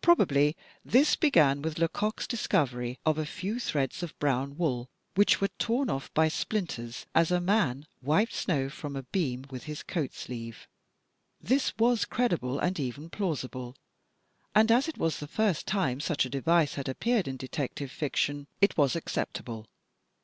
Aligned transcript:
Probably 0.00 0.56
this 0.84 1.14
began 1.14 1.62
with 1.62 1.78
Lecoq's 1.78 2.26
discovery 2.26 2.98
of 3.06 3.16
a 3.16 3.24
few 3.24 3.60
threads 3.60 4.02
of 4.02 4.18
brown 4.18 4.56
wool, 4.58 4.90
which 5.14 5.40
were 5.40 5.50
torn 5.56 5.88
off 5.88 6.12
by 6.14 6.26
splinters, 6.26 7.06
as 7.14 7.30
a 7.30 7.40
man 7.40 7.86
wiped 8.02 8.32
snow 8.34 8.68
from 8.68 8.96
a 8.96 9.04
beam 9.04 9.44
with 9.50 9.62
his 9.70 9.84
coat 9.84 10.14
sleeve. 10.14 10.66
This 11.40 11.78
was 11.78 12.04
credible 12.04 12.58
and 12.58 12.80
even 12.80 13.08
plausible, 13.08 13.76
and 14.52 14.72
as 14.72 14.88
it 14.88 14.98
was 14.98 15.20
the 15.20 15.28
first 15.28 15.64
time 15.68 16.00
such 16.00 16.26
a 16.26 16.28
device 16.28 16.74
had 16.74 16.88
appeared 16.88 17.28
in 17.28 17.36
detective 17.36 17.92
fiction 17.92 18.48
it 18.60 18.76
was 18.76 18.96
acceptable. 18.96 19.68